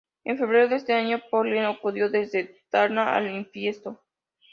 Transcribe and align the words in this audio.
En 0.23 0.35
febrero 0.35 0.67
de 0.67 0.77
ese 0.77 0.93
año 0.93 1.21
Porlier 1.29 1.65
acudió 1.67 2.09
desde 2.09 2.59
Tarna 2.71 3.15
a 3.15 3.21
Infiesto. 3.23 4.01